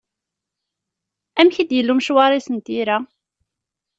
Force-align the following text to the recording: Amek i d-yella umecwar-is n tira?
Amek 1.39 1.57
i 1.61 1.63
d-yella 1.69 1.91
umecwar-is 1.93 2.47
n 2.49 2.57
tira? 2.65 2.97